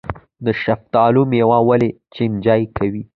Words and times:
د 0.45 0.47
شفتالو 0.63 1.21
میوه 1.31 1.59
ولې 1.69 1.89
چینجي 2.13 2.63
کوي؟ 2.77 3.03